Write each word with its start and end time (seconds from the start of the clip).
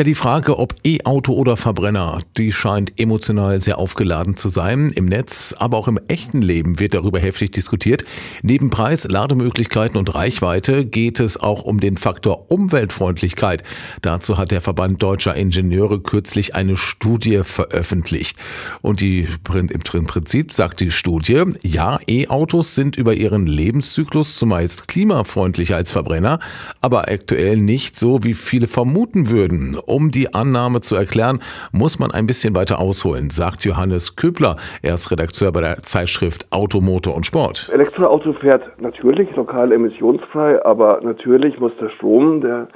Ja, 0.00 0.04
die 0.04 0.14
Frage, 0.14 0.58
ob 0.58 0.76
E-Auto 0.82 1.34
oder 1.34 1.58
Verbrenner, 1.58 2.20
die 2.38 2.52
scheint 2.52 2.98
emotional 2.98 3.60
sehr 3.60 3.76
aufgeladen 3.76 4.34
zu 4.34 4.48
sein. 4.48 4.90
Im 4.94 5.04
Netz, 5.04 5.54
aber 5.58 5.76
auch 5.76 5.88
im 5.88 6.00
echten 6.08 6.40
Leben 6.40 6.78
wird 6.78 6.94
darüber 6.94 7.18
heftig 7.18 7.50
diskutiert. 7.50 8.06
Neben 8.42 8.70
Preis, 8.70 9.04
Lademöglichkeiten 9.04 9.98
und 9.98 10.14
Reichweite 10.14 10.86
geht 10.86 11.20
es 11.20 11.36
auch 11.36 11.64
um 11.64 11.80
den 11.80 11.98
Faktor 11.98 12.50
Umweltfreundlichkeit. 12.50 13.62
Dazu 14.00 14.38
hat 14.38 14.52
der 14.52 14.62
Verband 14.62 15.02
Deutscher 15.02 15.34
Ingenieure 15.34 16.00
kürzlich 16.00 16.54
eine 16.54 16.78
Studie 16.78 17.42
veröffentlicht. 17.44 18.38
Und 18.80 19.02
die, 19.02 19.28
im 19.52 20.06
Prinzip 20.06 20.54
sagt 20.54 20.80
die 20.80 20.92
Studie, 20.92 21.42
ja, 21.62 21.98
E-Autos 22.08 22.74
sind 22.74 22.96
über 22.96 23.12
ihren 23.12 23.46
Lebenszyklus 23.46 24.38
zumeist 24.38 24.88
klimafreundlicher 24.88 25.76
als 25.76 25.92
Verbrenner, 25.92 26.40
aber 26.80 27.08
aktuell 27.08 27.58
nicht 27.58 27.96
so, 27.96 28.24
wie 28.24 28.32
viele 28.32 28.66
vermuten 28.66 29.28
würden. 29.28 29.76
Um 29.90 30.12
die 30.12 30.32
Annahme 30.32 30.82
zu 30.82 30.94
erklären, 30.94 31.40
muss 31.72 31.98
man 31.98 32.12
ein 32.12 32.24
bisschen 32.28 32.54
weiter 32.54 32.78
ausholen, 32.78 33.28
sagt 33.28 33.64
Johannes 33.64 34.14
Köbler. 34.14 34.54
Er 34.82 34.94
ist 34.94 35.10
Redakteur 35.10 35.50
bei 35.50 35.62
der 35.62 35.78
Zeitschrift 35.82 36.46
Automotor 36.50 37.16
und 37.16 37.26
Sport. 37.26 37.68
Elektroauto 37.72 38.32
fährt 38.34 38.80
natürlich 38.80 39.34
lokal 39.34 39.72
emissionsfrei, 39.72 40.64
aber 40.64 41.00
natürlich 41.02 41.58
muss 41.58 41.72
der 41.80 41.88
Strom, 41.90 42.40
der 42.40 42.68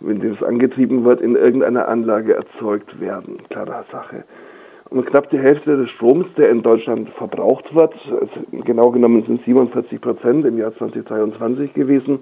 wenn 0.00 0.20
das 0.20 0.42
angetrieben 0.42 1.04
wird, 1.04 1.20
in 1.20 1.36
irgendeiner 1.36 1.86
Anlage 1.86 2.34
erzeugt 2.34 2.98
werden. 2.98 3.38
Klare 3.50 3.84
Sache. 3.92 4.24
Und 4.88 5.06
knapp 5.06 5.28
die 5.30 5.38
Hälfte 5.38 5.76
des 5.76 5.90
Stroms, 5.90 6.26
der 6.36 6.50
in 6.50 6.62
Deutschland 6.62 7.10
verbraucht 7.10 7.74
wird, 7.74 7.94
also 8.08 8.62
genau 8.64 8.90
genommen 8.90 9.22
sind 9.26 9.44
47 9.44 10.00
Prozent 10.00 10.46
im 10.46 10.58
Jahr 10.58 10.74
2022 10.76 11.74
gewesen, 11.74 12.20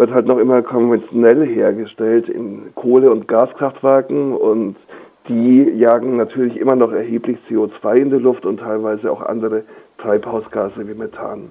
wird 0.00 0.14
halt 0.14 0.26
noch 0.26 0.38
immer 0.38 0.62
konventionell 0.62 1.46
hergestellt 1.46 2.26
in 2.26 2.74
Kohle- 2.74 3.10
und 3.10 3.28
Gaskraftwerken 3.28 4.32
und 4.32 4.76
die 5.28 5.62
jagen 5.76 6.16
natürlich 6.16 6.56
immer 6.56 6.74
noch 6.74 6.90
erheblich 6.90 7.36
CO2 7.50 7.96
in 7.96 8.10
die 8.10 8.16
Luft 8.16 8.46
und 8.46 8.60
teilweise 8.60 9.12
auch 9.12 9.20
andere 9.20 9.62
Treibhausgase 9.98 10.88
wie 10.88 10.94
Methan 10.94 11.50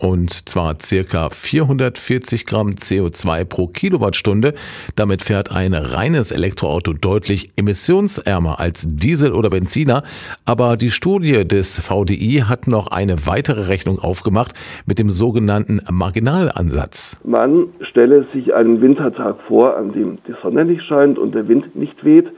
und 0.00 0.48
zwar 0.48 0.76
circa 0.80 1.30
440 1.30 2.46
Gramm 2.46 2.70
CO2 2.72 3.44
pro 3.44 3.66
Kilowattstunde. 3.66 4.54
Damit 4.96 5.22
fährt 5.22 5.50
ein 5.50 5.74
reines 5.74 6.32
Elektroauto 6.32 6.92
deutlich 6.92 7.50
emissionsärmer 7.56 8.60
als 8.60 8.86
Diesel 8.88 9.32
oder 9.32 9.50
Benziner. 9.50 10.02
Aber 10.44 10.76
die 10.76 10.90
Studie 10.90 11.46
des 11.46 11.80
VDI 11.80 12.44
hat 12.48 12.66
noch 12.66 12.88
eine 12.88 13.26
weitere 13.26 13.62
Rechnung 13.62 13.98
aufgemacht 13.98 14.54
mit 14.86 14.98
dem 14.98 15.10
sogenannten 15.10 15.80
Marginalansatz. 15.90 17.16
Man 17.24 17.66
stelle 17.80 18.26
sich 18.32 18.54
einen 18.54 18.80
Wintertag 18.80 19.36
vor, 19.46 19.76
an 19.76 19.92
dem 19.92 20.18
die 20.26 20.34
Sonne 20.42 20.64
nicht 20.64 20.84
scheint 20.84 21.18
und 21.18 21.34
der 21.34 21.48
Wind 21.48 21.76
nicht 21.76 22.04
weht, 22.04 22.28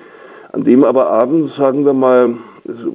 an 0.53 0.65
dem 0.65 0.85
aber 0.85 1.09
abends, 1.09 1.57
sagen 1.57 1.85
wir 1.85 1.93
mal, 1.93 2.35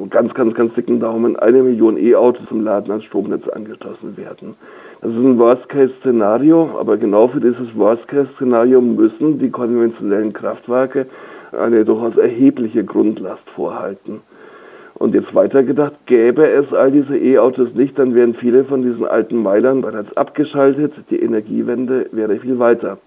ganz, 0.10 0.34
ganz, 0.34 0.54
ganz 0.54 0.74
dicken 0.74 1.00
Daumen, 1.00 1.36
eine 1.38 1.64
Million 1.64 1.98
E-Autos 1.98 2.46
im 2.52 2.64
Laden 2.64 2.92
ans 2.92 3.06
Stromnetz 3.06 3.48
angeschlossen 3.48 4.18
werden. 4.18 4.56
Das 5.02 5.12
ist 5.12 5.18
ein 5.18 5.38
Worst-Case-Szenario, 5.38 6.78
aber 6.80 6.98
genau 6.98 7.28
für 7.28 7.40
dieses 7.40 7.76
Worst-Case-Szenario 7.76 8.82
müssen 8.82 9.40
die 9.40 9.50
konventionellen 9.50 10.34
Kraftwerke 10.34 11.06
eine 11.52 11.86
durchaus 11.86 12.18
erhebliche 12.18 12.84
Grundlast 12.84 13.48
vorhalten. 13.56 14.22
Und 14.96 15.14
jetzt 15.14 15.36
weitergedacht, 15.36 15.94
gäbe 16.06 16.48
es 16.48 16.74
all 16.74 16.90
diese 16.92 17.18
E-Autos 17.18 17.74
nicht, 17.74 18.00
dann 18.00 18.16
wären 18.16 18.34
viele 18.34 18.64
von 18.64 18.82
diesen 18.82 19.06
alten 19.06 19.44
Meilern 19.44 19.82
bereits 19.82 20.16
abgeschaltet, 20.16 20.94
die 21.10 21.22
Energiewende 21.22 22.08
wäre 22.12 22.38
viel 22.38 22.60
weiter. 22.60 22.98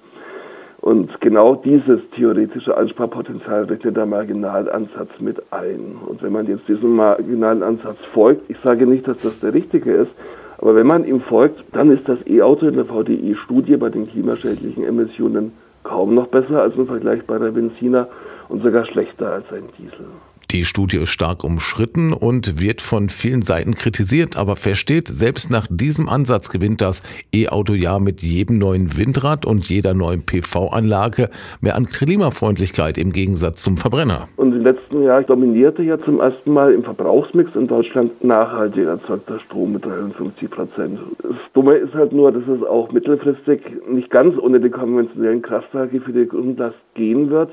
Und 0.89 1.21
genau 1.21 1.55
dieses 1.55 2.01
theoretische 2.17 2.75
Ansparpotenzial 2.75 3.65
rechnet 3.65 3.95
der 3.99 4.07
Marginalansatz 4.07 5.11
mit 5.21 5.37
ein. 5.53 5.99
Und 6.07 6.23
wenn 6.23 6.33
man 6.33 6.47
jetzt 6.47 6.67
diesem 6.67 6.97
Marginalansatz 6.97 7.99
folgt, 8.15 8.49
ich 8.49 8.57
sage 8.65 8.87
nicht, 8.87 9.07
dass 9.07 9.19
das 9.19 9.39
der 9.41 9.53
richtige 9.53 9.93
ist, 9.93 10.11
aber 10.57 10.75
wenn 10.75 10.87
man 10.87 11.05
ihm 11.05 11.21
folgt, 11.21 11.63
dann 11.75 11.91
ist 11.91 12.09
das 12.09 12.27
E-Auto 12.27 12.67
in 12.69 12.77
der 12.77 12.87
VDI-Studie 12.87 13.77
bei 13.77 13.91
den 13.91 14.11
klimaschädlichen 14.11 14.83
Emissionen 14.83 15.53
kaum 15.85 16.15
noch 16.15 16.29
besser 16.29 16.63
als 16.63 16.75
ein 16.79 16.87
vergleichbarer 16.87 17.51
Benziner 17.51 18.09
und 18.49 18.63
sogar 18.63 18.87
schlechter 18.87 19.31
als 19.31 19.53
ein 19.53 19.65
Diesel. 19.77 20.07
Die 20.51 20.65
Studie 20.65 20.97
ist 20.97 21.11
stark 21.11 21.45
umschritten 21.45 22.15
und 22.15 22.59
wird 22.59 22.81
von 22.81 23.11
vielen 23.11 23.43
Seiten 23.43 23.75
kritisiert, 23.75 24.39
aber 24.39 24.57
versteht, 24.57 25.07
selbst 25.07 25.51
nach 25.51 25.67
diesem 25.69 26.09
Ansatz 26.09 26.49
gewinnt 26.49 26.81
das 26.81 27.03
E-Auto 27.35 27.75
ja 27.75 27.99
mit 27.99 28.23
jedem 28.23 28.57
neuen 28.57 28.97
Windrad 28.97 29.45
und 29.45 29.69
jeder 29.69 29.93
neuen 29.93 30.23
PV-Anlage 30.23 31.29
mehr 31.61 31.77
an 31.77 31.85
Klimafreundlichkeit 31.85 32.97
im 32.97 33.13
Gegensatz 33.13 33.63
zum 33.63 33.77
Verbrenner. 33.77 34.27
Und 34.37 34.55
im 34.55 34.63
letzten 34.63 35.03
Jahr 35.03 35.23
dominierte 35.23 35.83
ja 35.83 35.99
zum 35.99 36.19
ersten 36.19 36.51
Mal 36.51 36.73
im 36.73 36.83
Verbrauchsmix 36.83 37.55
in 37.55 37.67
Deutschland 37.67 38.25
nachhaltig 38.25 38.87
erzeugter 38.87 39.41
Strom 39.41 39.75
mit 39.75 39.85
53 39.85 40.49
Prozent. 40.49 40.99
Das 41.23 41.37
Dumme 41.53 41.75
ist 41.75 41.93
halt 41.93 42.13
nur, 42.13 42.33
dass 42.33 42.49
es 42.49 42.63
auch 42.63 42.91
mittelfristig 42.91 43.61
nicht 43.87 44.09
ganz 44.09 44.39
ohne 44.39 44.61
die 44.61 44.71
konventionellen 44.71 45.43
Kraftwerke 45.43 46.01
für 46.01 46.15
die 46.15 46.27
Grundlast 46.27 46.79
gehen 46.95 47.29
wird. 47.29 47.51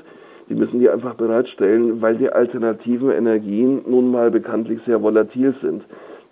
Die 0.48 0.54
müssen 0.54 0.78
die 0.78 0.88
einfach 0.88 1.14
bereitstellen, 1.14 2.00
weil 2.00 2.16
die 2.16 2.30
alternativen 2.30 3.10
Energien 3.10 3.82
nun 3.88 4.10
mal 4.10 4.30
bekanntlich 4.30 4.80
sehr 4.86 5.02
volatil 5.02 5.54
sind. 5.60 5.82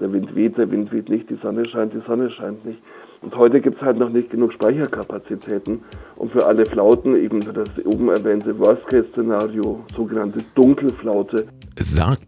Der 0.01 0.13
Wind 0.13 0.35
weht, 0.35 0.57
der 0.57 0.71
Wind 0.71 0.93
weht 0.93 1.09
nicht, 1.09 1.31
die 1.31 1.39
Sonne 1.43 1.67
scheint, 1.67 1.95
die 1.95 2.03
Sonne 2.07 2.31
scheint 2.31 2.65
nicht. 2.65 2.79
Und 3.23 3.35
heute 3.37 3.61
gibt 3.61 3.79
es 3.79 3.83
halt 3.83 3.99
noch 3.99 4.11
nicht 4.11 4.31
genug 4.31 4.53
Speicherkapazitäten, 4.53 5.81
um 6.17 6.29
für 6.29 6.45
alle 6.47 6.67
Flauten, 6.67 7.17
eben 7.17 7.41
für 7.41 7.55
das 7.55 7.71
oben 7.87 8.11
erwähnte 8.11 8.59
Worst-Case-Szenario, 8.59 9.81
sogenannte 9.97 10.41
Dunkelflaute, 10.55 11.47
sagt 11.79 12.23